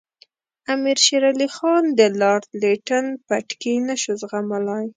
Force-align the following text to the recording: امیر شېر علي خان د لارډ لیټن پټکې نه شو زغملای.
امیر 0.73 0.97
شېر 1.05 1.23
علي 1.31 1.47
خان 1.55 1.83
د 1.99 2.01
لارډ 2.19 2.43
لیټن 2.61 3.05
پټکې 3.27 3.73
نه 3.87 3.95
شو 4.01 4.13
زغملای. 4.21 4.85